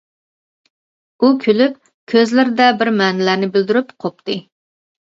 ئۇ 1.19 1.29
كۈلۈپ 1.43 1.77
كۆزلىرىدە 2.15 2.71
بىر 2.81 2.95
مەنىلەرنى 2.99 3.55
بىلدۈرۈپ 3.55 3.97
قوپتى. 4.07 4.43